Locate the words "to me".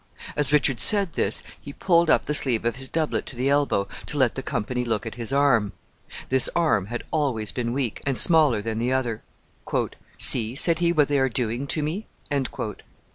11.67-12.07